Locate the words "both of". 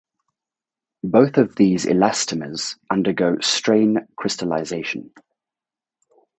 1.03-1.55